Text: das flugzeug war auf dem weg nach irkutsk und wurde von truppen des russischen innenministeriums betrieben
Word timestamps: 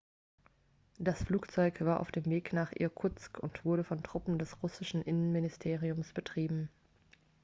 das 0.97 1.23
flugzeug 1.25 1.79
war 1.81 1.99
auf 1.99 2.11
dem 2.11 2.25
weg 2.25 2.53
nach 2.53 2.71
irkutsk 2.75 3.37
und 3.37 3.63
wurde 3.65 3.83
von 3.83 4.01
truppen 4.01 4.39
des 4.39 4.63
russischen 4.63 5.03
innenministeriums 5.03 6.11
betrieben 6.13 6.69